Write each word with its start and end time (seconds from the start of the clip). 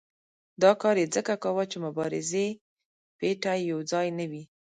دا 0.61 0.71
کار 0.81 0.95
یې 1.01 1.07
ځکه 1.15 1.33
کاوه 1.43 1.63
چې 1.71 1.77
مبارزې 1.85 2.47
پېټی 3.19 3.59
یو 3.71 3.79
ځای 3.91 4.07
نه 4.17 4.25
وي. 4.31 4.43